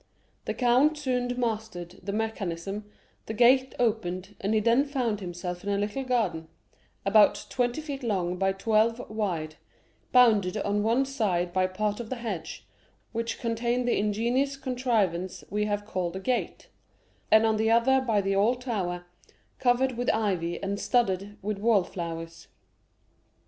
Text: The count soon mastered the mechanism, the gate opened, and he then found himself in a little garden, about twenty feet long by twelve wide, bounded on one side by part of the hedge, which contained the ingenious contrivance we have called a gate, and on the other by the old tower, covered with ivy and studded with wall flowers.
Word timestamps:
The 0.45 0.55
count 0.55 0.97
soon 0.97 1.31
mastered 1.39 1.99
the 2.01 2.11
mechanism, 2.11 2.85
the 3.27 3.35
gate 3.35 3.75
opened, 3.77 4.35
and 4.41 4.55
he 4.55 4.59
then 4.59 4.83
found 4.83 5.19
himself 5.19 5.63
in 5.63 5.69
a 5.69 5.77
little 5.77 6.03
garden, 6.03 6.47
about 7.05 7.45
twenty 7.51 7.81
feet 7.81 8.01
long 8.01 8.37
by 8.37 8.51
twelve 8.53 9.07
wide, 9.11 9.57
bounded 10.11 10.57
on 10.57 10.81
one 10.81 11.05
side 11.05 11.53
by 11.53 11.67
part 11.67 11.99
of 11.99 12.09
the 12.09 12.15
hedge, 12.15 12.65
which 13.11 13.37
contained 13.39 13.87
the 13.87 13.99
ingenious 13.99 14.57
contrivance 14.57 15.43
we 15.51 15.65
have 15.65 15.85
called 15.85 16.15
a 16.15 16.19
gate, 16.19 16.69
and 17.29 17.45
on 17.45 17.57
the 17.57 17.69
other 17.69 18.01
by 18.01 18.21
the 18.21 18.35
old 18.35 18.61
tower, 18.61 19.05
covered 19.59 19.97
with 19.97 20.09
ivy 20.09 20.57
and 20.63 20.79
studded 20.79 21.37
with 21.43 21.59
wall 21.59 21.83
flowers. 21.83 22.47